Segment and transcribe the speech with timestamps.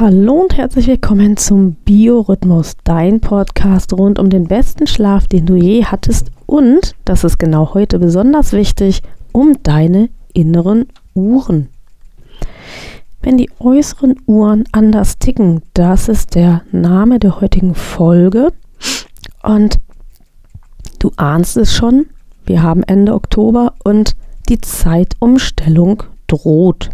[0.00, 5.54] Hallo und herzlich willkommen zum Biorhythmus, dein Podcast rund um den besten Schlaf, den du
[5.54, 11.68] je hattest und, das ist genau heute besonders wichtig, um deine inneren Uhren.
[13.22, 18.52] Wenn die äußeren Uhren anders ticken, das ist der Name der heutigen Folge
[19.44, 19.78] und
[20.98, 22.06] du ahnst es schon,
[22.46, 24.16] wir haben Ende Oktober und
[24.48, 26.90] die Zeitumstellung droht.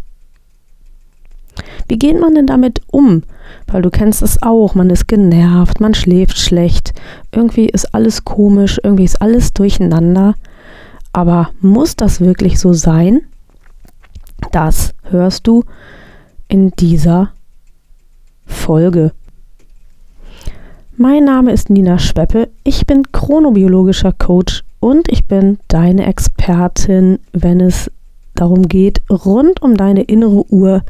[1.88, 3.22] Wie geht man denn damit um?
[3.66, 6.92] Weil du kennst es auch, man ist genervt, man schläft schlecht,
[7.32, 10.34] irgendwie ist alles komisch, irgendwie ist alles durcheinander.
[11.12, 13.22] Aber muss das wirklich so sein?
[14.52, 15.64] Das hörst du
[16.48, 17.30] in dieser
[18.46, 19.12] Folge.
[20.96, 27.60] Mein Name ist Nina Schweppe, ich bin chronobiologischer Coach und ich bin deine Expertin, wenn
[27.60, 27.90] es
[28.40, 30.82] darum geht, rund um deine innere Uhr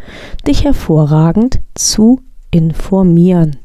[0.47, 3.57] dich hervorragend zu informieren.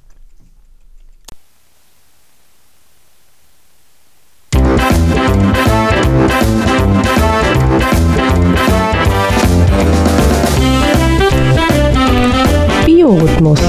[12.85, 13.59] Biorhythmus.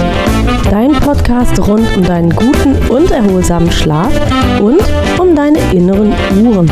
[0.70, 4.12] Dein Podcast rund um deinen guten und erholsamen Schlaf
[4.60, 4.80] und
[5.18, 6.70] um deine inneren Uhren.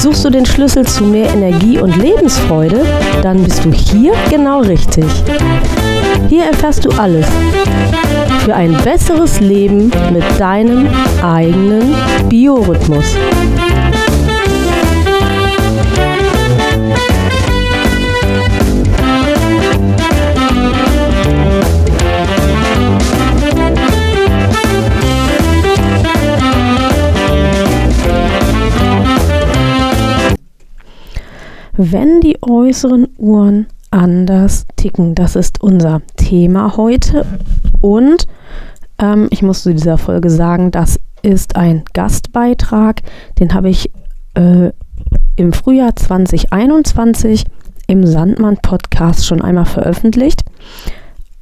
[0.00, 2.86] Suchst du den Schlüssel zu mehr Energie und Lebensfreude?
[3.20, 5.04] Dann bist du hier genau richtig.
[6.28, 7.26] Hier erfährst du alles
[8.44, 10.88] für ein besseres Leben mit deinem
[11.20, 11.94] eigenen
[12.28, 13.16] Biorhythmus.
[31.78, 35.14] Wenn die äußeren Uhren anders ticken.
[35.14, 37.24] Das ist unser Thema heute.
[37.80, 38.26] Und
[38.98, 43.02] ähm, ich muss zu dieser Folge sagen, das ist ein Gastbeitrag.
[43.38, 43.90] Den habe ich
[44.34, 44.72] äh,
[45.36, 47.44] im Frühjahr 2021
[47.86, 50.44] im Sandmann-Podcast schon einmal veröffentlicht.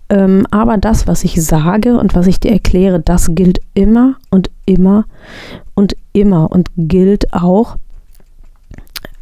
[0.08, 4.50] Ähm, aber das, was ich sage und was ich dir erkläre, das gilt immer und
[4.66, 5.06] immer
[5.74, 7.76] und immer und gilt auch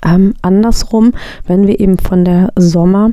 [0.05, 1.13] ähm, andersrum,
[1.47, 3.13] wenn wir eben von der Sommer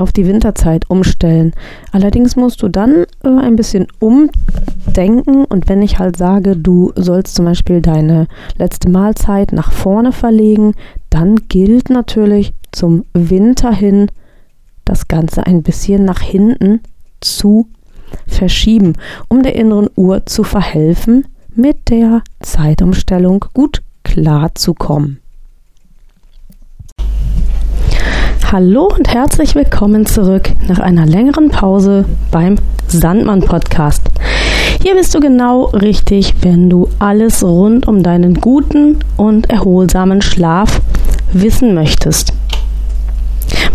[0.00, 1.52] auf die Winterzeit umstellen.
[1.92, 7.34] Allerdings musst du dann äh, ein bisschen umdenken und wenn ich halt sage, du sollst
[7.34, 8.26] zum Beispiel deine
[8.56, 10.74] letzte Mahlzeit nach vorne verlegen,
[11.10, 14.06] dann gilt natürlich zum Winter hin
[14.84, 16.80] das Ganze ein bisschen nach hinten
[17.20, 17.68] zu
[18.26, 18.94] verschieben,
[19.28, 25.19] um der inneren Uhr zu verhelfen, mit der Zeitumstellung gut klarzukommen.
[28.52, 32.56] Hallo und herzlich willkommen zurück nach einer längeren Pause beim
[32.88, 34.02] Sandmann Podcast.
[34.82, 40.80] Hier bist du genau richtig, wenn du alles rund um deinen guten und erholsamen Schlaf
[41.32, 42.32] wissen möchtest.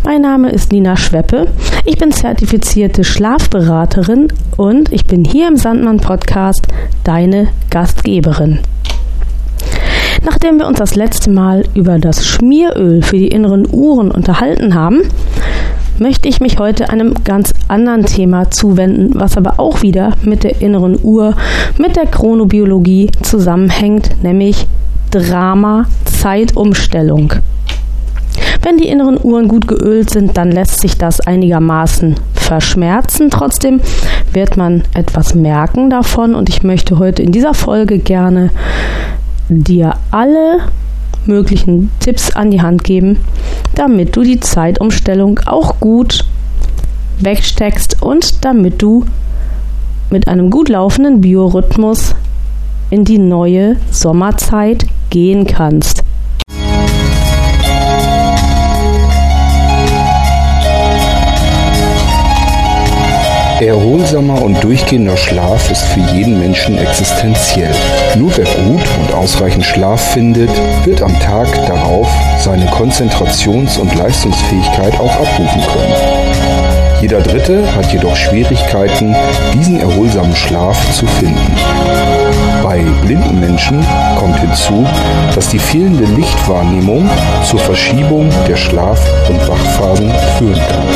[0.04, 1.48] Mein Name ist Nina Schweppe.
[1.86, 6.68] Ich bin zertifizierte Schlafberaterin und ich bin hier im Sandmann Podcast
[7.06, 8.60] deine Gastgeberin.
[10.24, 15.02] Nachdem wir uns das letzte Mal über das Schmieröl für die inneren Uhren unterhalten haben,
[16.00, 20.62] möchte ich mich heute einem ganz anderen Thema zuwenden, was aber auch wieder mit der
[20.62, 21.36] inneren Uhr,
[21.78, 24.68] mit der Chronobiologie zusammenhängt, nämlich
[25.12, 27.34] Drama Zeitumstellung.
[28.62, 33.30] Wenn die inneren Uhren gut geölt sind, dann lässt sich das einigermaßen verschmerzen.
[33.30, 33.80] Trotzdem
[34.34, 38.50] wird man etwas merken davon und ich möchte heute in dieser Folge gerne
[39.50, 40.60] dir alle
[41.26, 43.18] möglichen Tipps an die Hand geben,
[43.76, 46.26] damit du die Zeitumstellung auch gut
[47.20, 49.06] wegsteckst und damit du
[50.10, 52.16] mit einem gut laufenden Biorhythmus
[52.90, 56.05] in die neue Sommerzeit gehen kannst.
[63.62, 67.74] Erholsamer und durchgehender Schlaf ist für jeden Menschen existenziell.
[68.18, 70.50] Nur wer gut und ausreichend Schlaf findet,
[70.84, 72.08] wird am Tag darauf
[72.40, 76.45] seine Konzentrations- und Leistungsfähigkeit auch abrufen können.
[77.02, 79.16] Jeder Dritte hat jedoch Schwierigkeiten,
[79.54, 81.56] diesen erholsamen Schlaf zu finden.
[82.64, 83.86] Bei blinden Menschen
[84.18, 84.88] kommt hinzu,
[85.36, 87.08] dass die fehlende Lichtwahrnehmung
[87.44, 90.88] zur Verschiebung der Schlaf- und Wachphasen führen kann.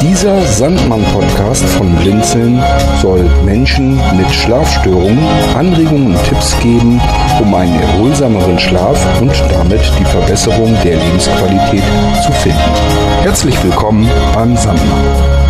[0.00, 2.62] Dieser Sandmann-Podcast von Blinzeln
[3.00, 5.24] soll Menschen mit Schlafstörungen
[5.56, 7.00] Anregungen und Tipps geben,
[7.40, 11.82] um einen erholsameren Schlaf und damit die Verbesserung der Lebensqualität
[12.24, 12.58] zu finden.
[13.22, 15.43] Herzlich willkommen beim Sandmann.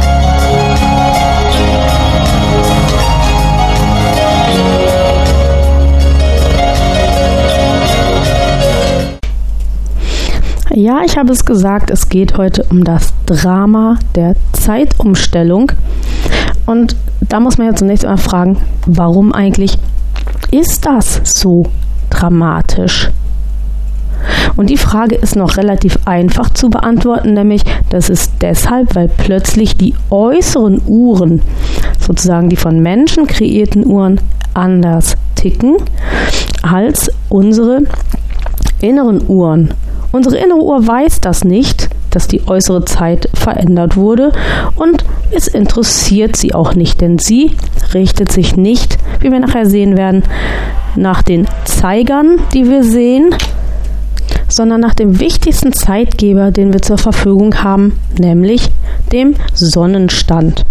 [10.76, 15.70] Ja, ich habe es gesagt, es geht heute um das Drama der Zeitumstellung.
[16.66, 16.96] Und
[17.28, 19.78] da muss man ja zunächst einmal fragen, warum eigentlich
[20.50, 21.66] ist das so
[22.10, 23.08] dramatisch?
[24.56, 29.76] Und die Frage ist noch relativ einfach zu beantworten, nämlich das ist deshalb, weil plötzlich
[29.76, 31.40] die äußeren Uhren,
[32.00, 34.20] sozusagen die von Menschen kreierten Uhren,
[34.54, 35.76] anders ticken
[36.62, 37.82] als unsere
[38.80, 39.72] inneren Uhren.
[40.14, 44.30] Unsere innere Uhr weiß das nicht, dass die äußere Zeit verändert wurde
[44.76, 47.56] und es interessiert sie auch nicht, denn sie
[47.94, 50.22] richtet sich nicht, wie wir nachher sehen werden,
[50.94, 53.34] nach den Zeigern, die wir sehen,
[54.46, 58.70] sondern nach dem wichtigsten Zeitgeber, den wir zur Verfügung haben, nämlich
[59.10, 60.64] dem Sonnenstand.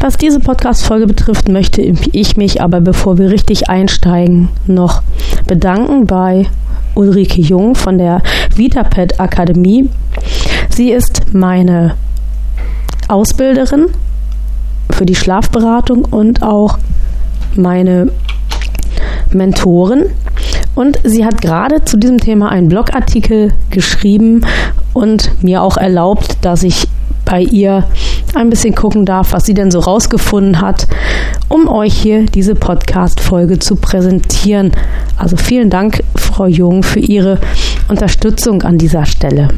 [0.00, 5.02] Was diese Podcast-Folge betrifft, möchte ich mich aber, bevor wir richtig einsteigen, noch
[5.46, 6.46] bedanken bei
[6.96, 8.22] Ulrike Jung von der
[8.54, 9.88] VitaPet Akademie.
[10.70, 11.94] Sie ist meine
[13.08, 13.86] Ausbilderin
[14.90, 16.78] für die Schlafberatung und auch
[17.54, 18.10] meine
[19.30, 20.06] Mentorin.
[20.74, 24.44] Und sie hat gerade zu diesem Thema einen Blogartikel geschrieben
[24.92, 26.88] und mir auch erlaubt, dass ich
[27.24, 27.84] bei ihr
[28.36, 30.86] ein bisschen gucken darf, was sie denn so rausgefunden hat,
[31.48, 34.72] um euch hier diese Podcast-Folge zu präsentieren.
[35.16, 37.38] Also vielen Dank, Frau Jung, für Ihre
[37.88, 39.48] Unterstützung an dieser Stelle.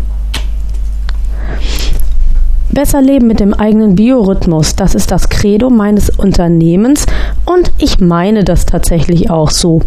[2.71, 7.07] Besser leben mit dem eigenen Biorhythmus, das ist das Credo meines Unternehmens
[7.45, 9.81] und ich meine das tatsächlich auch so.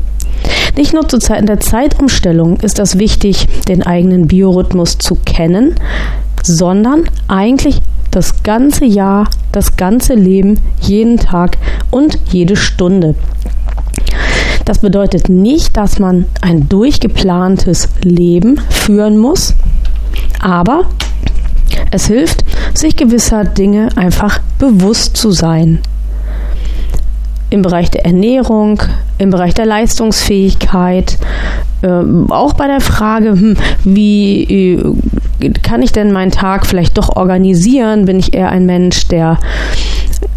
[0.75, 5.75] Nicht nur zu Zeiten der Zeitumstellung ist das wichtig, den eigenen Biorhythmus zu kennen,
[6.43, 11.57] sondern eigentlich das ganze Jahr, das ganze Leben, jeden Tag
[11.89, 13.15] und jede Stunde.
[14.65, 19.55] Das bedeutet nicht, dass man ein durchgeplantes Leben führen muss,
[20.39, 20.85] aber
[21.91, 22.43] es hilft,
[22.73, 25.79] sich gewisser Dinge einfach bewusst zu sein.
[27.49, 28.81] Im Bereich der Ernährung,
[29.17, 31.17] im Bereich der Leistungsfähigkeit,
[31.81, 31.87] äh,
[32.29, 34.93] auch bei der Frage, hm, wie äh,
[35.49, 38.05] kann ich denn meinen Tag vielleicht doch organisieren?
[38.05, 39.39] Bin ich eher ein Mensch, der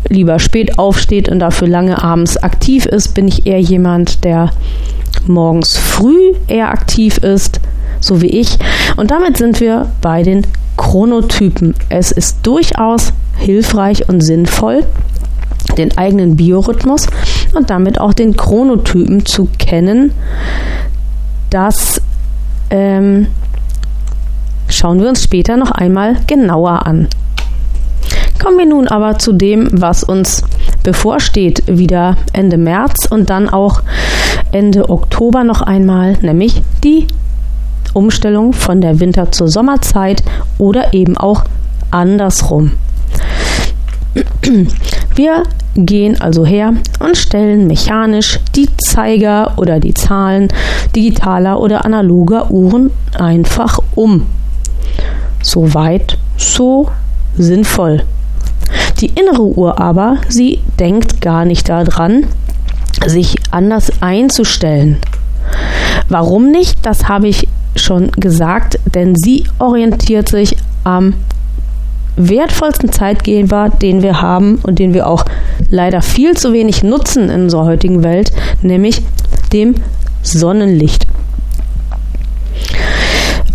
[0.09, 3.15] lieber spät aufsteht und dafür lange abends aktiv ist?
[3.15, 4.51] Bin ich eher jemand, der
[5.27, 7.61] morgens früh eher aktiv ist,
[8.01, 8.59] so wie ich?
[8.97, 10.47] Und damit sind wir bei den
[10.77, 11.75] Chronotypen.
[11.89, 14.85] Es ist durchaus hilfreich und sinnvoll,
[15.79, 17.07] den eigenen Biorhythmus
[17.55, 20.13] und damit auch den Chronotypen zu kennen.
[21.51, 22.01] Das
[22.71, 23.29] ähm,
[24.75, 27.09] schauen wir uns später noch einmal genauer an.
[28.43, 30.43] Kommen wir nun aber zu dem, was uns
[30.83, 33.83] bevorsteht, wieder Ende März und dann auch
[34.53, 37.07] Ende Oktober noch einmal, nämlich die
[37.95, 40.23] Umstellung von der Winter- zur Sommerzeit
[40.59, 41.45] oder eben auch
[41.91, 42.73] andersrum.
[45.15, 45.45] Wir
[45.77, 50.49] gehen also her und stellen mechanisch die Zeiger oder die Zahlen
[50.95, 54.27] digitaler oder analoger Uhren einfach um.
[55.43, 56.91] So weit, so
[57.37, 58.05] sinnvoll.
[59.01, 62.27] Die innere Uhr aber, sie denkt gar nicht daran,
[63.07, 64.99] sich anders einzustellen.
[66.09, 66.85] Warum nicht?
[66.87, 71.15] Das habe ich schon gesagt, denn sie orientiert sich am
[72.17, 75.25] wertvollsten Zeitgeber, den wir haben und den wir auch
[75.69, 79.03] leider viel zu wenig nutzen in unserer heutigen Welt, nämlich
[79.53, 79.75] dem
[80.23, 81.07] Sonnenlicht.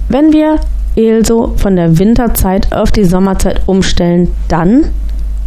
[0.09, 0.59] Wenn wir
[1.07, 4.85] also von der Winterzeit auf die Sommerzeit umstellen, dann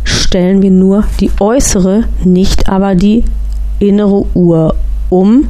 [0.05, 3.25] stellen wir nur die äußere, nicht aber die
[3.79, 4.75] innere Uhr
[5.11, 5.49] um.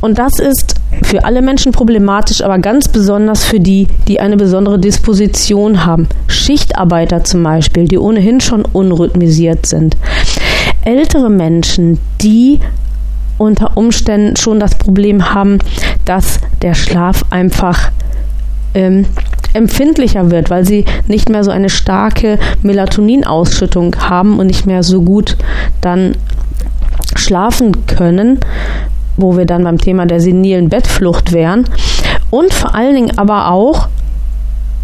[0.00, 4.78] Und das ist für alle Menschen problematisch, aber ganz besonders für die, die eine besondere
[4.78, 6.08] Disposition haben.
[6.26, 9.96] Schichtarbeiter zum Beispiel, die ohnehin schon unrhythmisiert sind.
[10.84, 12.60] Ältere Menschen, die
[13.38, 15.58] unter Umständen schon das Problem haben,
[16.04, 17.90] dass der Schlaf einfach
[18.74, 19.06] ähm,
[19.54, 25.02] empfindlicher wird, weil sie nicht mehr so eine starke Melatoninausschüttung haben und nicht mehr so
[25.02, 25.36] gut
[25.80, 26.14] dann
[27.16, 28.40] schlafen können,
[29.16, 31.64] wo wir dann beim Thema der senilen Bettflucht wären.
[32.30, 33.88] Und vor allen Dingen aber auch,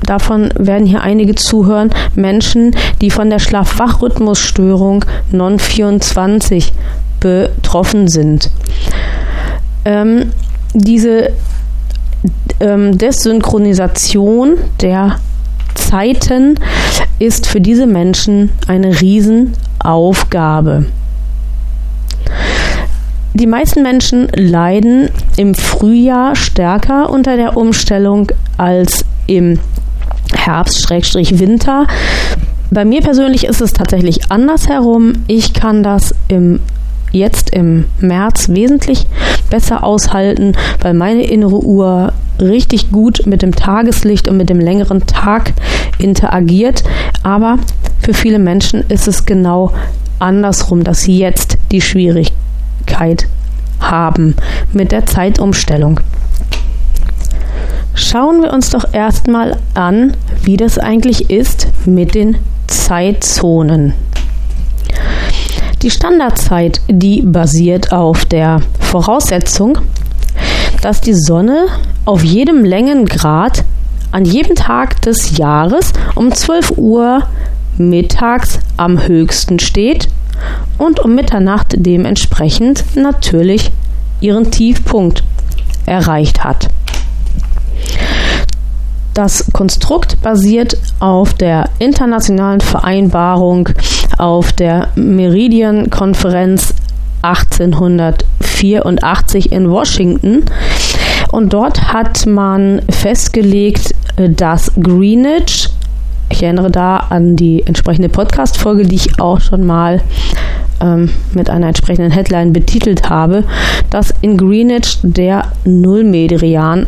[0.02, 6.72] davon werden hier einige zuhören, Menschen, die von der Schlaf-Wach-Rhythmusstörung Non-24
[7.20, 8.50] betroffen sind.
[9.84, 10.32] Ähm,
[10.74, 11.30] diese
[12.60, 15.18] ähm, Desynchronisation der
[15.74, 16.58] Zeiten
[17.18, 20.86] ist für diese Menschen eine Riesenaufgabe.
[23.34, 29.58] Die meisten Menschen leiden im Frühjahr stärker unter der Umstellung als im
[30.32, 31.86] Herbst-Winter.
[32.70, 35.24] Bei mir persönlich ist es tatsächlich andersherum.
[35.26, 36.60] Ich kann das im
[37.14, 39.06] jetzt im März wesentlich
[39.50, 45.06] besser aushalten, weil meine innere Uhr richtig gut mit dem Tageslicht und mit dem längeren
[45.06, 45.52] Tag
[45.98, 46.82] interagiert.
[47.22, 47.58] Aber
[48.02, 49.72] für viele Menschen ist es genau
[50.18, 53.26] andersrum, dass sie jetzt die Schwierigkeit
[53.80, 54.34] haben
[54.72, 56.00] mit der Zeitumstellung.
[57.94, 63.94] Schauen wir uns doch erstmal an, wie das eigentlich ist mit den Zeitzonen.
[65.84, 69.76] Die Standardzeit, die basiert auf der Voraussetzung,
[70.80, 71.66] dass die Sonne
[72.06, 73.64] auf jedem Längengrad
[74.10, 77.24] an jedem Tag des Jahres um 12 Uhr
[77.76, 80.08] mittags am höchsten steht
[80.78, 83.70] und um Mitternacht dementsprechend natürlich
[84.22, 85.22] ihren Tiefpunkt
[85.84, 86.70] erreicht hat.
[89.12, 93.68] Das Konstrukt basiert auf der internationalen Vereinbarung,
[94.18, 96.74] auf der Meridian-Konferenz
[97.22, 100.44] 1884 in Washington.
[101.32, 105.68] Und dort hat man festgelegt, dass Greenwich,
[106.30, 110.00] ich erinnere da an die entsprechende Podcast-Folge, die ich auch schon mal
[110.80, 113.44] ähm, mit einer entsprechenden Headline betitelt habe,
[113.90, 116.86] dass in Greenwich der Nullmeridian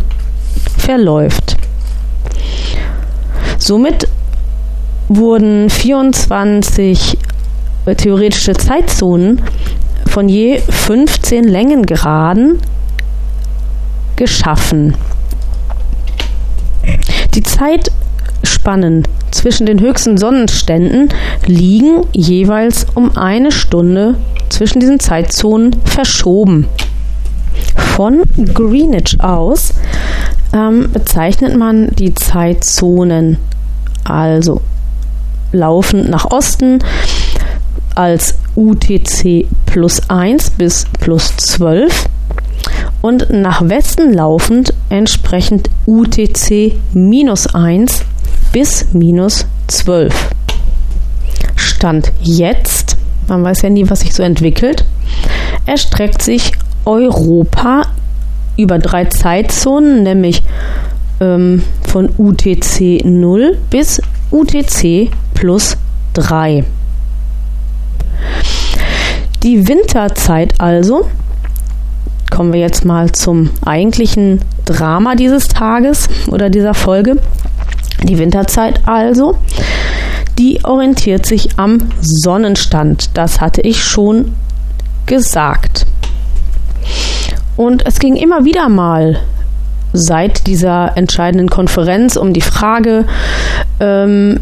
[0.76, 1.56] verläuft.
[3.58, 4.06] Somit
[5.08, 7.18] wurden 24
[7.96, 9.42] theoretische Zeitzonen
[10.06, 12.58] von je 15 Längengraden
[14.16, 14.94] geschaffen.
[17.34, 21.10] Die Zeitspannen zwischen den höchsten Sonnenständen
[21.44, 24.16] liegen jeweils um eine Stunde
[24.48, 26.66] zwischen diesen Zeitzonen verschoben.
[27.76, 28.22] Von
[28.54, 29.74] Greenwich aus
[30.52, 33.38] ähm, bezeichnet man die Zeitzonen
[34.04, 34.60] also
[35.52, 36.78] laufend nach Osten
[37.94, 42.06] als UTC plus 1 bis plus 12
[43.02, 48.02] und nach Westen laufend entsprechend UTC minus 1
[48.52, 50.30] bis minus 12.
[51.56, 52.96] Stand jetzt,
[53.28, 54.84] man weiß ja nie, was sich so entwickelt,
[55.66, 56.52] erstreckt sich
[56.84, 57.82] Europa
[58.56, 60.42] über drei Zeitzonen, nämlich
[61.20, 64.00] ähm, von UTC 0 bis
[64.30, 65.76] UTC plus
[66.14, 66.64] 3.
[69.42, 71.08] Die Winterzeit also,
[72.30, 77.16] kommen wir jetzt mal zum eigentlichen Drama dieses Tages oder dieser Folge.
[78.02, 79.36] Die Winterzeit also,
[80.38, 83.10] die orientiert sich am Sonnenstand.
[83.14, 84.34] Das hatte ich schon
[85.04, 85.86] gesagt.
[87.56, 89.20] Und es ging immer wieder mal
[89.92, 93.06] seit dieser entscheidenden Konferenz um die Frage,
[93.80, 94.40] ähm,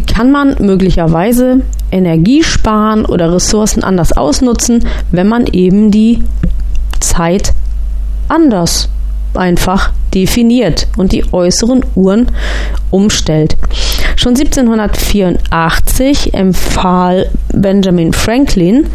[0.00, 6.22] kann man möglicherweise Energie sparen oder Ressourcen anders ausnutzen, wenn man eben die
[7.00, 7.52] Zeit
[8.28, 8.88] anders
[9.34, 12.30] einfach definiert und die äußeren Uhren
[12.90, 13.56] umstellt.
[14.16, 18.86] Schon 1784 empfahl Benjamin Franklin,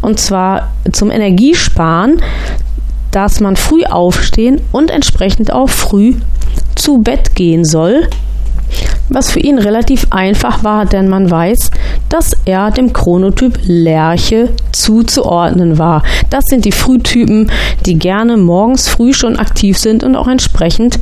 [0.00, 2.22] und zwar zum Energiesparen,
[3.12, 6.14] dass man früh aufstehen und entsprechend auch früh
[6.74, 8.08] zu Bett gehen soll,
[9.08, 11.70] was für ihn relativ einfach war, denn man weiß,
[12.08, 16.02] dass er dem Chronotyp Lerche zuzuordnen war.
[16.30, 17.50] Das sind die Frühtypen,
[17.84, 20.98] die gerne morgens früh schon aktiv sind und auch entsprechend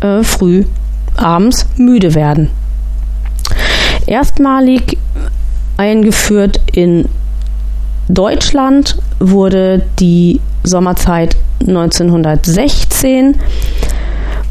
[0.00, 0.64] äh, früh
[1.16, 2.50] abends müde werden.
[4.06, 4.98] Erstmalig
[5.76, 7.08] eingeführt in
[8.08, 13.36] Deutschland wurde die Sommerzeit 1916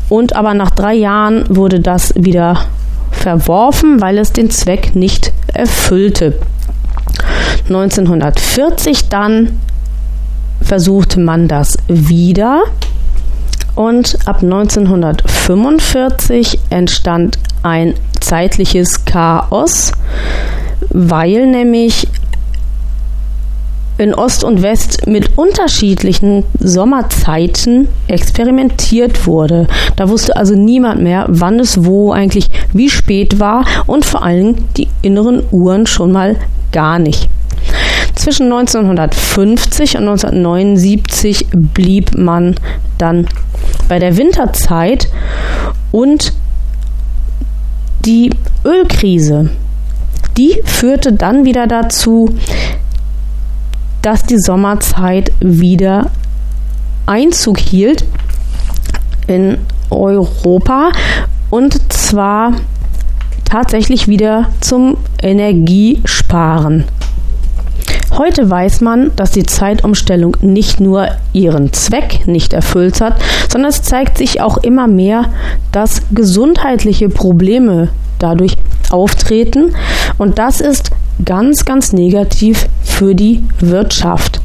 [0.10, 2.66] und aber nach drei Jahren wurde das wieder
[3.12, 6.34] verworfen, weil es den Zweck nicht erfüllte.
[7.68, 9.60] 1940 dann
[10.62, 12.64] versuchte man das wieder
[13.76, 19.94] und ab 1945 entstand ein zeitliches Chaos,
[20.90, 22.08] weil nämlich
[24.00, 29.68] in Ost und West mit unterschiedlichen Sommerzeiten experimentiert wurde.
[29.96, 34.56] Da wusste also niemand mehr, wann es wo eigentlich wie spät war und vor allem
[34.78, 36.38] die inneren Uhren schon mal
[36.72, 37.30] gar nicht.
[38.16, 42.56] Zwischen 1950 und 1979 blieb man
[42.98, 43.28] dann
[43.88, 45.10] bei der Winterzeit
[45.92, 46.34] und
[48.06, 48.32] die
[48.66, 49.50] Ölkrise,
[50.38, 52.30] die führte dann wieder dazu,
[54.02, 56.12] dass die Sommerzeit wieder
[57.06, 58.06] Einzug hielt
[59.28, 59.58] in
[59.90, 60.92] Europa
[61.50, 62.54] und zwar
[63.46, 66.86] tatsächlich wieder zum Energiesparen.
[68.18, 73.16] Heute weiß man, dass die Zeitumstellung nicht nur ihren Zweck nicht erfüllt hat,
[73.50, 75.26] sondern es zeigt sich auch immer mehr,
[75.72, 77.90] dass gesundheitliche Probleme
[78.20, 78.58] dadurch
[78.92, 79.76] auftreten
[80.18, 80.92] und das ist
[81.26, 84.42] ganz, ganz negativ für die Wirtschaft.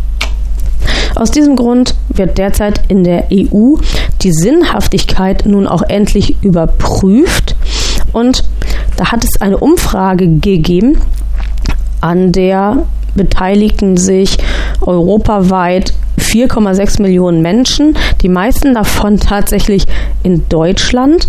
[1.14, 3.76] Aus diesem Grund wird derzeit in der EU
[4.22, 7.54] die Sinnhaftigkeit nun auch endlich überprüft
[8.12, 8.44] und
[8.96, 10.98] da hat es eine Umfrage gegeben,
[12.00, 14.38] an der beteiligten sich
[14.80, 19.86] europaweit 4,6 Millionen Menschen, die meisten davon tatsächlich
[20.22, 21.28] in Deutschland.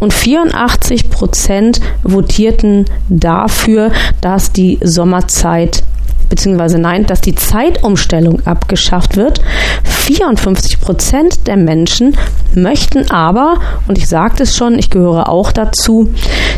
[0.00, 5.82] Und 84 Prozent votierten dafür, dass die Sommerzeit
[6.28, 9.40] beziehungsweise nein, dass die Zeitumstellung abgeschafft wird.
[9.84, 12.16] 54 Prozent der Menschen
[12.54, 16.12] möchten aber, und ich sagte es schon, ich gehöre auch dazu,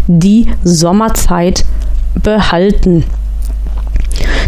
[0.07, 1.65] die Sommerzeit
[2.23, 3.05] behalten.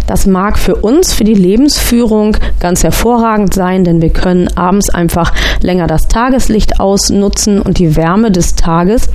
[0.06, 5.32] Das mag für uns, für die Lebensführung ganz hervorragend sein, denn wir können abends einfach
[5.60, 9.08] länger das Tageslicht ausnutzen und die Wärme des Tages.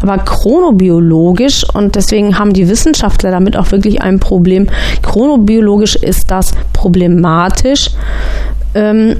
[0.00, 4.68] Aber chronobiologisch, und deswegen haben die Wissenschaftler damit auch wirklich ein Problem,
[5.02, 7.90] chronobiologisch ist das problematisch,
[8.74, 9.16] ähm,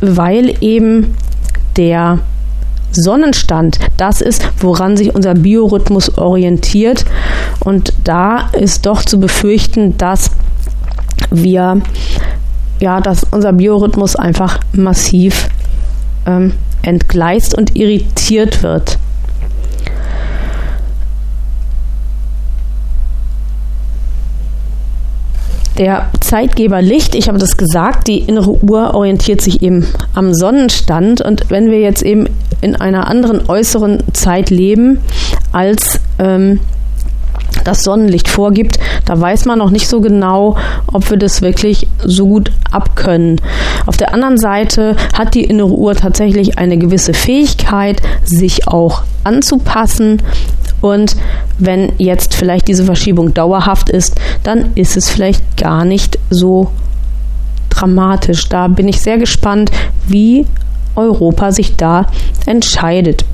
[0.00, 1.14] weil eben
[1.76, 2.18] der
[2.96, 7.04] Sonnenstand, das ist, woran sich unser Biorhythmus orientiert.
[7.60, 10.30] Und da ist doch zu befürchten, dass
[11.30, 11.80] wir,
[12.80, 15.48] ja, dass unser Biorhythmus einfach massiv
[16.26, 18.98] ähm, entgleist und irritiert wird.
[25.78, 31.20] Der Zeitgeber Licht, ich habe das gesagt, die innere Uhr orientiert sich eben am Sonnenstand.
[31.20, 32.28] Und wenn wir jetzt eben
[32.62, 35.00] in einer anderen äußeren Zeit leben,
[35.52, 36.60] als ähm,
[37.64, 40.56] das Sonnenlicht vorgibt, da weiß man noch nicht so genau,
[40.92, 43.40] ob wir das wirklich so gut abkönnen.
[43.84, 50.22] Auf der anderen Seite hat die innere Uhr tatsächlich eine gewisse Fähigkeit, sich auch anzupassen
[50.80, 51.16] und
[51.58, 56.70] wenn jetzt vielleicht diese Verschiebung dauerhaft ist, dann ist es vielleicht gar nicht so
[57.70, 58.48] dramatisch.
[58.48, 59.70] Da bin ich sehr gespannt,
[60.06, 60.46] wie
[60.94, 62.06] Europa sich da
[62.46, 63.24] entscheidet.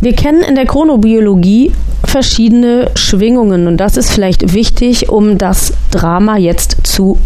[0.00, 1.72] Wir kennen in der Chronobiologie
[2.04, 7.18] verschiedene Schwingungen und das ist vielleicht wichtig, um das Drama jetzt zu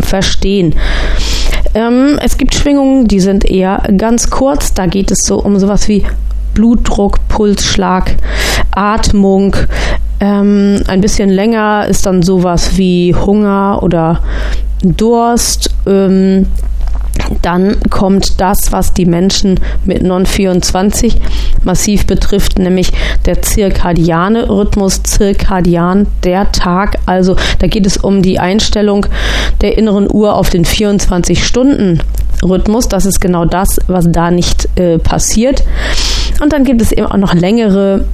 [0.00, 0.74] verstehen.
[1.76, 4.72] Ähm, es gibt Schwingungen, die sind eher ganz kurz.
[4.72, 6.04] Da geht es so um sowas wie
[6.54, 8.16] Blutdruck, Pulsschlag,
[8.70, 9.54] Atmung.
[10.18, 14.22] Ähm, ein bisschen länger ist dann sowas wie Hunger oder
[14.82, 15.68] Durst.
[15.86, 16.46] Ähm,
[17.42, 21.14] dann kommt das, was die Menschen mit Non-24
[21.64, 22.92] massiv betrifft, nämlich
[23.24, 26.98] der zirkadiane Rhythmus, zirkadian, der Tag.
[27.06, 29.06] Also da geht es um die Einstellung
[29.60, 32.88] der inneren Uhr auf den 24-Stunden-Rhythmus.
[32.88, 35.62] Das ist genau das, was da nicht äh, passiert.
[36.40, 38.04] Und dann gibt es eben auch noch längere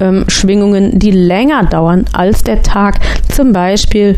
[0.00, 3.00] ähm, Schwingungen, die länger dauern als der Tag.
[3.28, 4.16] Zum Beispiel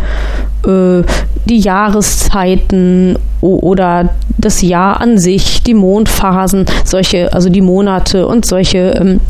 [0.67, 1.03] äh,
[1.47, 8.95] die Jahreszeiten oder das Jahr an sich, die Mondphasen, solche, also die Monate und solche
[9.01, 9.21] ähm,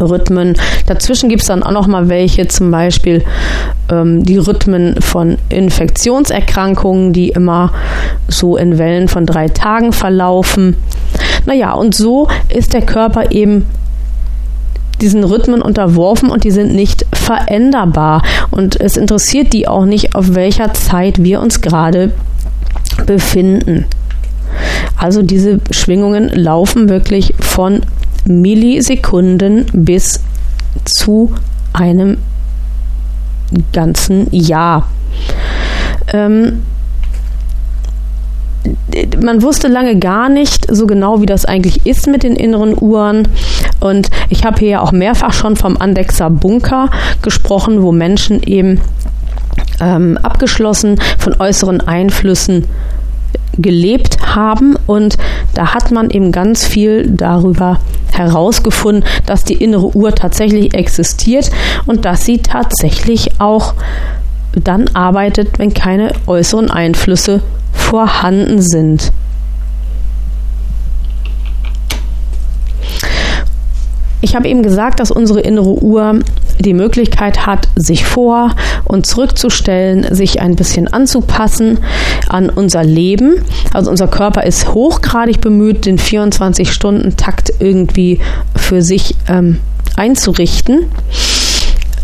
[0.00, 0.54] Rhythmen.
[0.86, 3.22] Dazwischen gibt es dann auch noch mal welche, zum Beispiel
[3.90, 7.72] ähm, die Rhythmen von Infektionserkrankungen, die immer
[8.28, 10.76] so in Wellen von drei Tagen verlaufen.
[11.46, 13.66] Naja, und so ist der Körper eben
[15.04, 18.22] diesen Rhythmen unterworfen und die sind nicht veränderbar.
[18.50, 22.12] Und es interessiert die auch nicht, auf welcher Zeit wir uns gerade
[23.06, 23.84] befinden.
[24.96, 27.82] Also diese Schwingungen laufen wirklich von
[28.24, 30.20] Millisekunden bis
[30.86, 31.34] zu
[31.74, 32.16] einem
[33.72, 34.88] ganzen Jahr.
[36.14, 36.62] Ähm,
[39.22, 43.28] man wusste lange gar nicht so genau, wie das eigentlich ist mit den inneren Uhren.
[43.84, 46.88] Und ich habe hier ja auch mehrfach schon vom Andexer Bunker
[47.20, 48.80] gesprochen, wo Menschen eben
[49.78, 52.64] ähm, abgeschlossen von äußeren Einflüssen
[53.58, 55.16] gelebt haben und
[55.52, 57.78] da hat man eben ganz viel darüber
[58.10, 61.50] herausgefunden, dass die innere Uhr tatsächlich existiert
[61.84, 63.74] und dass sie tatsächlich auch
[64.54, 67.42] dann arbeitet, wenn keine äußeren Einflüsse
[67.74, 69.12] vorhanden sind.
[74.24, 76.20] Ich habe eben gesagt, dass unsere innere Uhr
[76.58, 81.80] die Möglichkeit hat, sich vor und zurückzustellen, sich ein bisschen anzupassen
[82.30, 83.44] an unser Leben.
[83.74, 88.18] Also unser Körper ist hochgradig bemüht, den 24-Stunden-Takt irgendwie
[88.56, 89.60] für sich ähm,
[89.94, 90.86] einzurichten.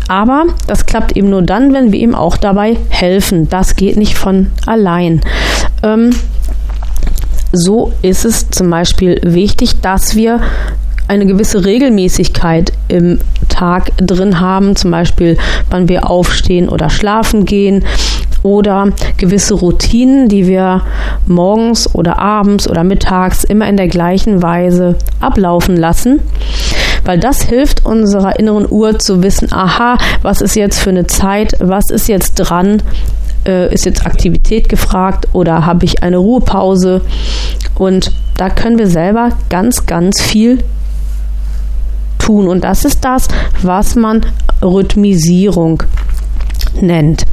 [0.07, 3.49] Aber das klappt eben nur dann, wenn wir ihm auch dabei helfen.
[3.49, 5.21] Das geht nicht von allein.
[5.81, 6.11] Ähm,
[7.51, 10.39] so ist es zum Beispiel wichtig, dass wir
[11.11, 13.19] eine gewisse Regelmäßigkeit im
[13.49, 15.37] Tag drin haben, zum Beispiel
[15.69, 17.83] wann wir aufstehen oder schlafen gehen
[18.43, 20.83] oder gewisse Routinen, die wir
[21.27, 26.21] morgens oder abends oder mittags immer in der gleichen Weise ablaufen lassen.
[27.03, 31.57] Weil das hilft unserer inneren Uhr zu wissen, aha, was ist jetzt für eine Zeit,
[31.59, 32.81] was ist jetzt dran,
[33.45, 37.01] äh, ist jetzt Aktivität gefragt oder habe ich eine Ruhepause?
[37.75, 40.63] Und da können wir selber ganz, ganz viel
[42.31, 42.47] tun.
[42.47, 43.27] Und das ist das,
[43.61, 44.21] was man
[44.61, 45.83] Rhythmisierung
[46.79, 47.25] nennt.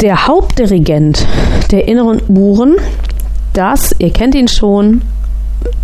[0.00, 1.26] Der Hauptdirigent
[1.70, 2.76] der inneren Uhren,
[3.52, 5.02] das, ihr kennt ihn schon,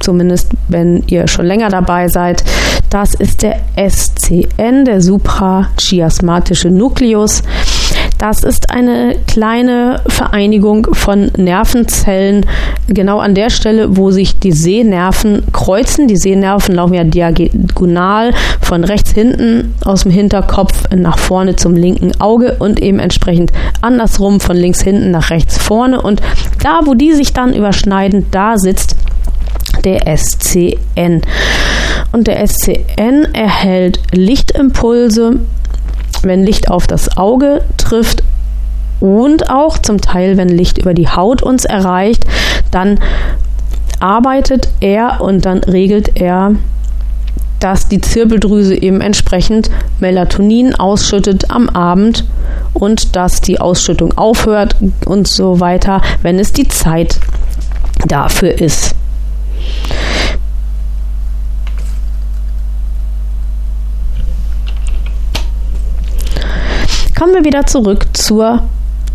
[0.00, 2.42] zumindest wenn ihr schon länger dabei seid,
[2.88, 7.42] das ist der SCN, der suprachiasmatische Nukleus.
[8.18, 12.46] Das ist eine kleine Vereinigung von Nervenzellen,
[12.88, 16.08] genau an der Stelle, wo sich die Sehnerven kreuzen.
[16.08, 22.18] Die Sehnerven laufen ja diagonal von rechts hinten aus dem Hinterkopf nach vorne zum linken
[22.18, 23.52] Auge und eben entsprechend
[23.82, 26.00] andersrum von links hinten nach rechts vorne.
[26.00, 26.22] Und
[26.62, 28.96] da, wo die sich dann überschneiden, da sitzt
[29.84, 31.20] der SCN.
[32.12, 35.40] Und der SCN erhält Lichtimpulse
[36.22, 38.22] wenn Licht auf das Auge trifft
[39.00, 42.24] und auch zum Teil, wenn Licht über die Haut uns erreicht,
[42.70, 42.98] dann
[44.00, 46.52] arbeitet er und dann regelt er,
[47.60, 52.24] dass die Zirbeldrüse eben entsprechend Melatonin ausschüttet am Abend
[52.74, 54.76] und dass die Ausschüttung aufhört
[55.06, 57.18] und so weiter, wenn es die Zeit
[58.06, 58.94] dafür ist.
[67.18, 68.62] Kommen wir wieder zurück zur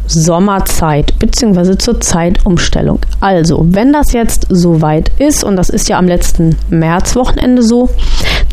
[0.07, 1.77] Sommerzeit bzw.
[1.77, 2.99] zur Zeitumstellung.
[3.19, 7.89] Also, wenn das jetzt soweit ist, und das ist ja am letzten Märzwochenende so,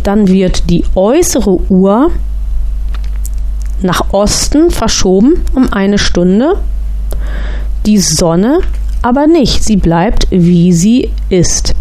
[0.03, 2.11] dann wird die äußere Uhr
[3.81, 6.61] nach Osten verschoben um eine Stunde.
[7.87, 8.61] Die Sonne
[9.01, 9.65] aber nicht.
[9.65, 11.75] Sie bleibt, wie sie ist.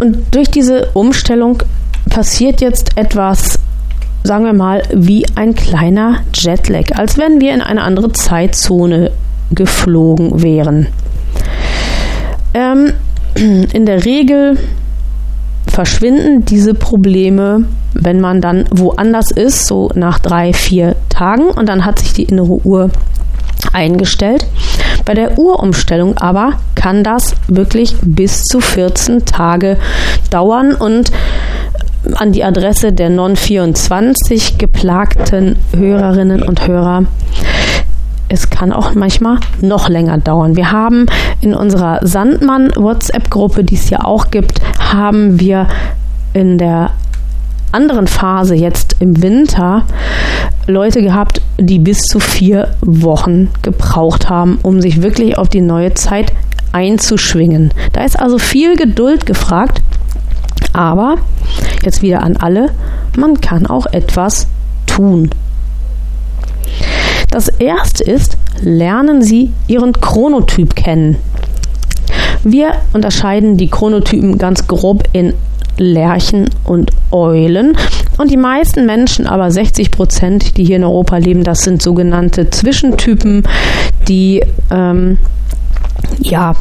[0.00, 1.62] Und durch diese Umstellung
[2.08, 3.58] passiert jetzt etwas
[4.28, 9.10] sagen wir mal, wie ein kleiner Jetlag, als wenn wir in eine andere Zeitzone
[9.50, 10.86] geflogen wären.
[12.52, 12.92] Ähm,
[13.34, 14.58] in der Regel
[15.66, 17.64] verschwinden diese Probleme,
[17.94, 22.24] wenn man dann woanders ist, so nach drei, vier Tagen und dann hat sich die
[22.24, 22.90] innere Uhr
[23.72, 24.46] eingestellt.
[25.06, 29.78] Bei der Uhrumstellung aber kann das wirklich bis zu 14 Tage
[30.30, 31.10] dauern und
[32.14, 37.04] an die Adresse der Non-24 geplagten Hörerinnen und Hörer.
[38.28, 40.56] Es kann auch manchmal noch länger dauern.
[40.56, 41.06] Wir haben
[41.40, 45.66] in unserer Sandmann-WhatsApp-Gruppe, die es ja auch gibt, haben wir
[46.34, 46.90] in der
[47.72, 49.84] anderen Phase jetzt im Winter
[50.66, 55.94] Leute gehabt, die bis zu vier Wochen gebraucht haben, um sich wirklich auf die neue
[55.94, 56.32] Zeit
[56.72, 57.72] einzuschwingen.
[57.92, 59.82] Da ist also viel Geduld gefragt.
[60.72, 61.16] Aber
[61.84, 62.70] jetzt wieder an alle,
[63.16, 64.46] man kann auch etwas
[64.86, 65.30] tun.
[67.30, 71.16] Das erste ist, lernen Sie Ihren Chronotyp kennen.
[72.42, 75.34] Wir unterscheiden die Chronotypen ganz grob in
[75.76, 77.76] Lerchen und Eulen.
[78.16, 82.50] Und die meisten Menschen, aber 60 Prozent, die hier in Europa leben, das sind sogenannte
[82.50, 83.44] Zwischentypen,
[84.08, 85.18] die ähm,
[86.20, 86.54] ja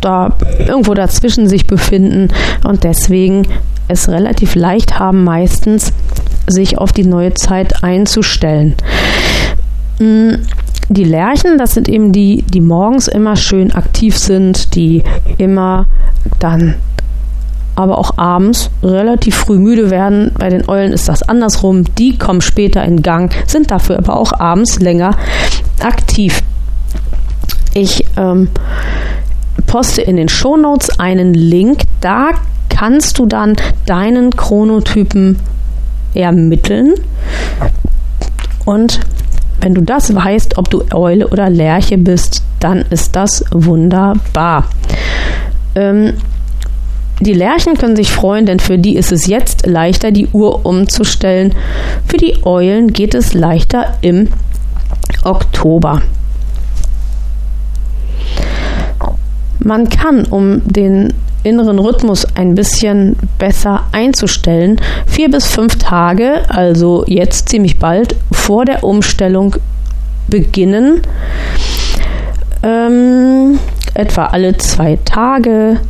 [0.00, 2.28] da irgendwo dazwischen sich befinden
[2.64, 3.46] und deswegen
[3.88, 5.92] es relativ leicht haben, meistens
[6.46, 8.74] sich auf die neue Zeit einzustellen.
[9.98, 10.34] Mm,
[10.88, 15.02] die Lerchen, das sind eben die, die morgens immer schön aktiv sind, die
[15.38, 15.86] immer
[16.38, 16.74] dann
[17.76, 20.30] aber auch abends relativ früh müde werden.
[20.38, 21.84] Bei den Eulen ist das andersrum.
[21.96, 25.16] Die kommen später in Gang, sind dafür aber auch abends länger
[25.80, 26.42] aktiv.
[27.74, 28.48] Ich ähm,
[29.66, 31.82] poste in den Shownotes einen Link.
[32.00, 32.30] Da
[32.68, 33.56] kannst du dann
[33.86, 35.38] deinen Chronotypen
[36.14, 36.94] ermitteln.
[38.64, 39.00] Und
[39.60, 44.68] wenn du das weißt, ob du Eule oder Lerche bist, dann ist das wunderbar.
[45.74, 46.14] Ähm,
[47.20, 51.54] Die Lerchen können sich freuen, denn für die ist es jetzt leichter, die Uhr umzustellen.
[52.06, 54.28] Für die Eulen geht es leichter im
[55.22, 56.02] Oktober.
[59.60, 61.12] Man kann, um den
[61.42, 68.64] inneren Rhythmus ein bisschen besser einzustellen, vier bis fünf Tage, also jetzt ziemlich bald, vor
[68.64, 69.56] der Umstellung
[70.28, 71.02] beginnen.
[72.62, 73.58] Ähm,
[73.92, 75.80] etwa alle zwei Tage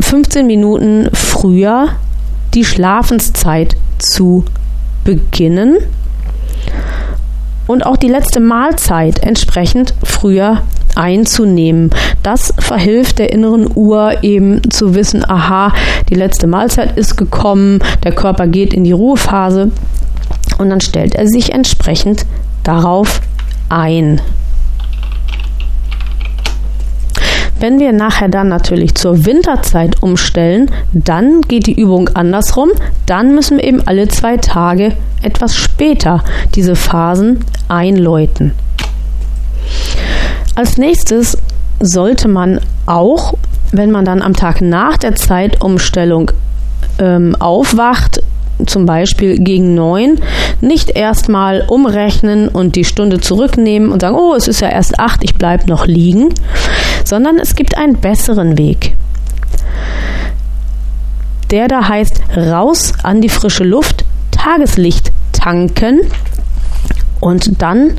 [0.00, 1.88] 15 Minuten früher
[2.54, 4.44] die Schlafenszeit zu
[5.04, 5.76] beginnen
[7.66, 10.62] und auch die letzte Mahlzeit entsprechend früher
[10.98, 11.90] einzunehmen.
[12.22, 15.72] Das verhilft der inneren Uhr eben zu wissen, aha,
[16.10, 19.70] die letzte Mahlzeit ist gekommen, der Körper geht in die Ruhephase
[20.58, 22.26] und dann stellt er sich entsprechend
[22.64, 23.20] darauf
[23.68, 24.20] ein.
[27.60, 32.70] Wenn wir nachher dann natürlich zur Winterzeit umstellen, dann geht die Übung andersrum.
[33.06, 36.22] Dann müssen wir eben alle zwei Tage etwas später
[36.54, 38.52] diese Phasen einläuten.
[40.58, 41.38] Als nächstes
[41.78, 43.34] sollte man auch,
[43.70, 46.32] wenn man dann am Tag nach der Zeitumstellung
[46.98, 48.20] ähm, aufwacht,
[48.66, 50.18] zum Beispiel gegen neun,
[50.60, 55.22] nicht erstmal umrechnen und die Stunde zurücknehmen und sagen, oh, es ist ja erst acht,
[55.22, 56.34] ich bleibe noch liegen,
[57.04, 58.96] sondern es gibt einen besseren Weg.
[61.52, 66.00] Der da heißt raus an die frische Luft, Tageslicht tanken
[67.20, 67.92] und dann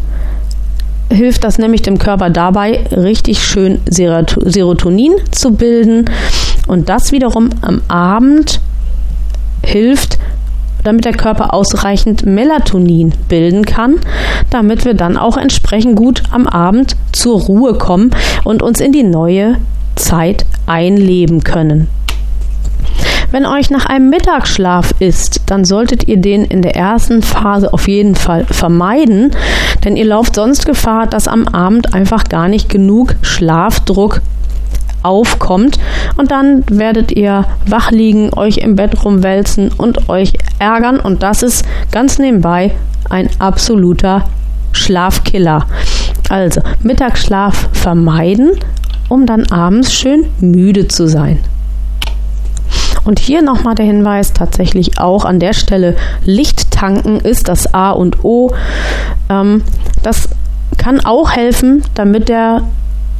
[1.11, 6.05] hilft das nämlich dem Körper dabei, richtig schön Serotonin zu bilden
[6.67, 8.61] und das wiederum am Abend
[9.63, 10.19] hilft,
[10.83, 13.99] damit der Körper ausreichend Melatonin bilden kann,
[14.49, 18.11] damit wir dann auch entsprechend gut am Abend zur Ruhe kommen
[18.43, 19.57] und uns in die neue
[19.95, 21.87] Zeit einleben können.
[23.31, 27.87] Wenn euch nach einem Mittagsschlaf ist, dann solltet ihr den in der ersten Phase auf
[27.87, 29.31] jeden Fall vermeiden,
[29.83, 34.21] denn ihr lauft sonst Gefahr, dass am Abend einfach gar nicht genug Schlafdruck
[35.03, 35.79] aufkommt
[36.17, 41.43] und dann werdet ihr wach liegen, euch im Bett rumwälzen und euch ärgern und das
[41.43, 42.71] ist ganz nebenbei
[43.09, 44.25] ein absoluter
[44.71, 45.67] Schlafkiller.
[46.29, 48.51] Also Mittagsschlaf vermeiden,
[49.07, 51.39] um dann abends schön müde zu sein.
[53.03, 57.91] Und hier nochmal der Hinweis, tatsächlich auch an der Stelle Licht tanken ist das A
[57.91, 58.51] und O.
[59.29, 59.63] Ähm,
[60.03, 60.29] das
[60.77, 62.63] kann auch helfen, damit der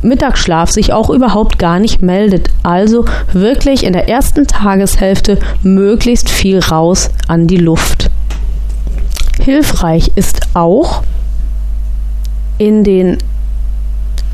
[0.01, 2.49] Mittagsschlaf sich auch überhaupt gar nicht meldet.
[2.63, 8.09] Also wirklich in der ersten Tageshälfte möglichst viel raus an die Luft.
[9.41, 11.03] Hilfreich ist auch
[12.57, 13.17] in den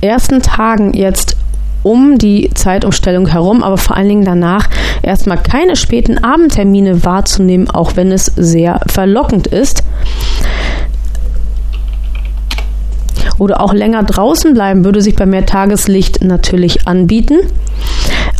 [0.01, 1.37] ersten Tagen jetzt
[1.85, 4.67] um die Zeitumstellung herum, aber vor allen Dingen danach
[5.03, 9.83] erstmal keine späten Abendtermine wahrzunehmen, auch wenn es sehr verlockend ist
[13.37, 17.39] oder auch länger draußen bleiben würde sich bei mehr Tageslicht natürlich anbieten.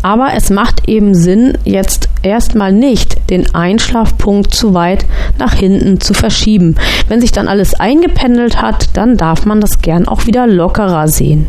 [0.01, 5.05] Aber es macht eben Sinn, jetzt erstmal nicht den Einschlafpunkt zu weit
[5.37, 6.75] nach hinten zu verschieben.
[7.07, 11.47] Wenn sich dann alles eingependelt hat, dann darf man das gern auch wieder lockerer sehen.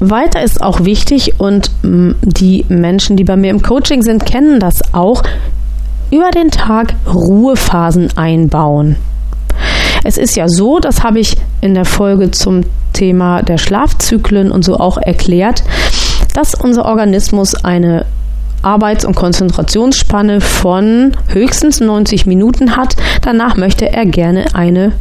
[0.00, 4.58] Weiter ist auch wichtig und mm, die Menschen, die bei mir im Coaching sind, kennen
[4.58, 5.22] das auch,
[6.10, 8.96] über den Tag Ruhephasen einbauen.
[10.02, 14.64] Es ist ja so, das habe ich in der Folge zum Thema der Schlafzyklen und
[14.64, 15.62] so auch erklärt,
[16.34, 18.06] dass unser Organismus eine
[18.62, 22.96] Arbeits- und Konzentrationsspanne von höchstens 90 Minuten hat.
[23.22, 24.92] Danach möchte er gerne eine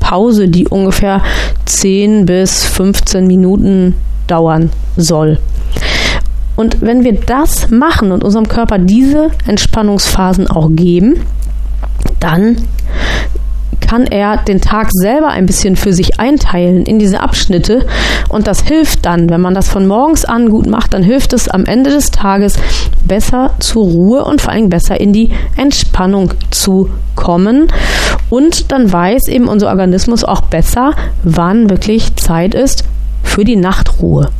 [0.00, 1.22] Pause, die ungefähr
[1.64, 3.94] 10 bis 15 Minuten
[4.30, 5.38] dauern soll.
[6.56, 11.20] Und wenn wir das machen und unserem Körper diese Entspannungsphasen auch geben,
[12.18, 12.56] dann
[13.80, 17.86] kann er den Tag selber ein bisschen für sich einteilen in diese Abschnitte
[18.28, 21.48] und das hilft dann, wenn man das von morgens an gut macht, dann hilft es
[21.48, 22.54] am Ende des Tages
[23.06, 27.68] besser zur Ruhe und vor allem besser in die Entspannung zu kommen
[28.28, 32.84] und dann weiß eben unser Organismus auch besser, wann wirklich Zeit ist
[33.38, 34.30] für die Nachtruhe.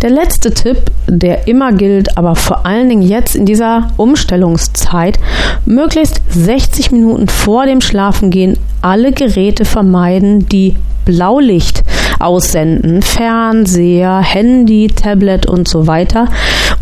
[0.00, 5.18] Der letzte Tipp, der immer gilt, aber vor allen Dingen jetzt in dieser Umstellungszeit,
[5.66, 11.82] möglichst 60 Minuten vor dem Schlafengehen alle Geräte vermeiden, die Blaulicht
[12.20, 13.02] aussenden.
[13.02, 16.28] Fernseher, Handy, Tablet und so weiter.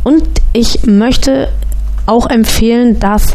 [0.04, 1.48] Und ich möchte
[2.04, 3.34] auch empfehlen, dass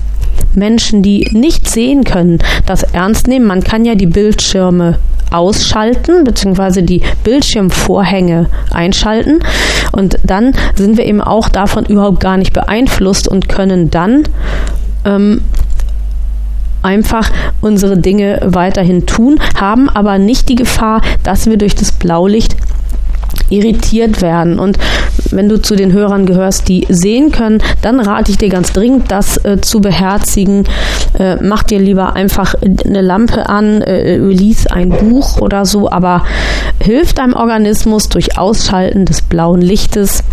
[0.56, 3.45] Menschen, die nicht sehen können, das ernst nehmen.
[3.45, 4.97] Man kann ja die Bildschirme
[5.32, 9.39] ausschalten, beziehungsweise die Bildschirmvorhänge einschalten.
[9.91, 14.23] Und dann sind wir eben auch davon überhaupt gar nicht beeinflusst und können dann
[15.06, 15.41] ähm,
[16.84, 17.30] einfach
[17.62, 22.56] unsere Dinge weiterhin tun, haben aber nicht die Gefahr, dass wir durch das Blaulicht
[23.51, 24.59] irritiert werden.
[24.59, 24.77] Und
[25.31, 29.11] wenn du zu den Hörern gehörst, die sehen können, dann rate ich dir ganz dringend,
[29.11, 30.65] das äh, zu beherzigen.
[31.17, 36.23] Äh, mach dir lieber einfach eine Lampe an, äh, lies ein Buch oder so, aber
[36.81, 40.23] hilf deinem Organismus durch Ausschalten des blauen Lichtes,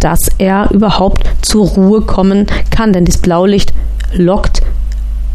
[0.00, 2.92] dass er überhaupt zur Ruhe kommen kann.
[2.92, 3.72] Denn das Blaulicht
[4.14, 4.62] lockt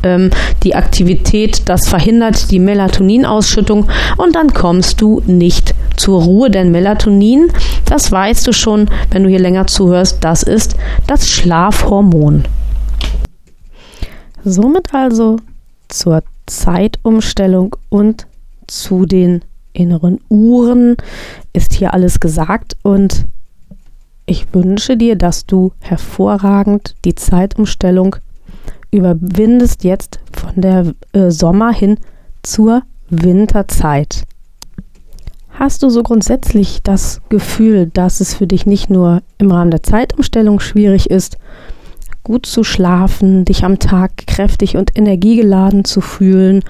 [0.03, 0.29] ähm,
[0.63, 3.87] die Aktivität, das verhindert die Melatoninausschüttung
[4.17, 7.51] und dann kommst du nicht zur Ruhe, denn Melatonin,
[7.85, 10.75] das weißt du schon, wenn du hier länger zuhörst, das ist
[11.07, 12.45] das Schlafhormon.
[14.43, 15.37] Somit also
[15.89, 18.27] zur Zeitumstellung und
[18.67, 19.41] zu den
[19.73, 20.95] inneren Uhren
[21.53, 23.27] ist hier alles gesagt und
[24.25, 28.17] ich wünsche dir, dass du hervorragend die Zeitumstellung
[28.91, 31.97] überwindest jetzt von der äh, Sommer hin
[32.43, 34.23] zur Winterzeit.
[35.59, 39.81] Hast du so grundsätzlich das Gefühl, dass es für dich nicht nur im Rahmen der
[39.81, 41.39] Zeitumstellung schwierig ist,
[42.23, 46.61] gut zu schlafen, dich am Tag kräftig und energiegeladen zu fühlen,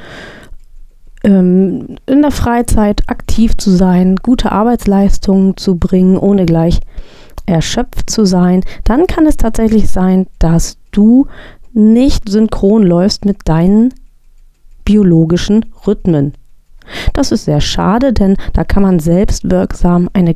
[1.26, 6.80] ähm, in der Freizeit aktiv zu sein, gute Arbeitsleistungen zu bringen, ohne gleich
[7.46, 11.28] erschöpft zu sein, dann kann es tatsächlich sein, dass du
[11.74, 13.94] nicht synchron läufst mit deinen
[14.86, 16.36] biologischen Rhythmen.
[17.14, 20.36] Das ist sehr schade, denn da kann man selbstwirksam eine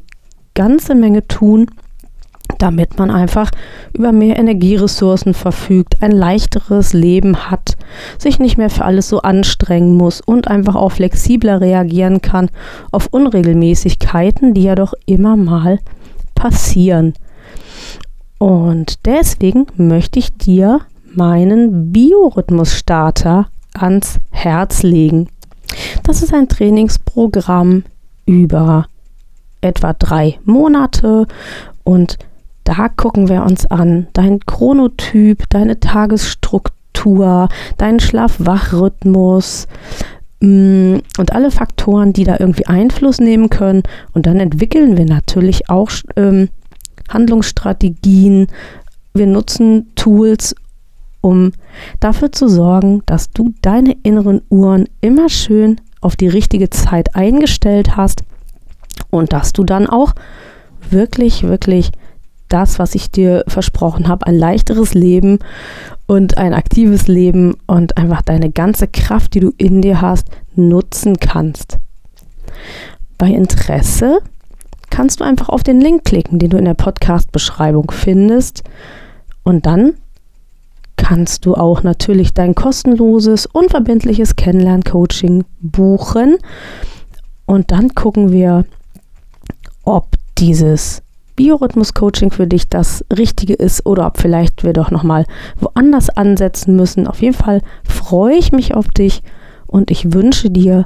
[0.54, 1.68] ganze Menge tun,
[2.58, 3.50] damit man einfach
[3.94, 7.76] über mehr Energieressourcen verfügt, ein leichteres Leben hat,
[8.18, 12.50] sich nicht mehr für alles so anstrengen muss und einfach auch flexibler reagieren kann
[12.92, 15.80] auf Unregelmäßigkeiten, die ja doch immer mal
[16.36, 17.14] passieren.
[18.38, 20.82] Und deswegen möchte ich dir
[21.14, 25.30] meinen Biorhythmus-Starter ans Herz legen.
[26.04, 27.84] Das ist ein Trainingsprogramm
[28.26, 28.88] über
[29.62, 31.28] etwa drei Monate
[31.84, 32.18] und
[32.64, 39.68] da gucken wir uns an dein Chronotyp, deine Tagesstruktur, deinen Schlaf-Wach-Rhythmus
[40.42, 43.84] mm, und alle Faktoren, die da irgendwie Einfluss nehmen können.
[44.14, 46.50] Und dann entwickeln wir natürlich auch ähm,
[47.10, 48.48] Handlungsstrategien.
[49.14, 50.56] Wir nutzen Tools,
[51.22, 51.54] um
[52.00, 57.96] dafür zu sorgen, dass du deine inneren Uhren immer schön auf die richtige Zeit eingestellt
[57.96, 58.24] hast
[59.12, 60.14] und dass du dann auch
[60.90, 61.92] wirklich, wirklich
[62.50, 65.40] das, was ich dir versprochen habe, ein leichteres Leben
[66.06, 71.18] und ein aktives Leben und einfach deine ganze Kraft, die du in dir hast, nutzen
[71.18, 71.78] kannst.
[73.18, 74.20] Bei Interesse
[74.90, 78.64] kannst du einfach auf den Link klicken, den du in der Podcast-Beschreibung findest
[79.44, 79.94] und dann
[81.02, 86.38] kannst du auch natürlich dein kostenloses, unverbindliches Kennenlern-Coaching buchen.
[87.48, 88.66] Und dann gucken wir,
[89.84, 91.02] ob dieses
[91.36, 95.26] Biorhythmus-Coaching für dich das Richtige ist oder ob vielleicht wir doch nochmal
[95.60, 97.08] woanders ansetzen müssen.
[97.08, 99.24] Auf jeden Fall freue ich mich auf dich
[99.66, 100.86] und ich wünsche dir,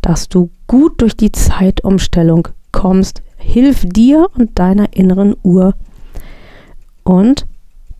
[0.00, 3.22] dass du gut durch die Zeitumstellung kommst.
[3.36, 5.74] Hilf dir und deiner inneren Uhr
[7.04, 7.46] und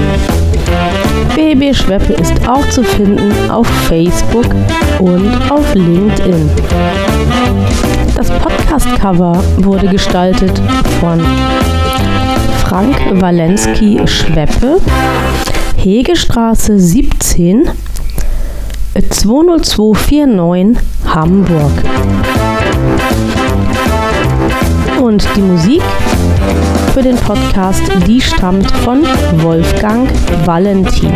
[1.35, 4.45] BB Schweppe ist auch zu finden auf Facebook
[4.99, 6.47] und auf LinkedIn.
[8.15, 10.61] Das Podcast-Cover wurde gestaltet
[10.99, 11.19] von
[12.63, 14.77] Frank Walensky Schweppe,
[15.77, 17.69] Hegestraße 17,
[18.93, 21.71] 20249 Hamburg.
[25.13, 25.83] Und die Musik
[26.91, 29.03] für den Podcast, die stammt von
[29.43, 30.09] Wolfgang
[30.43, 31.13] Valentin.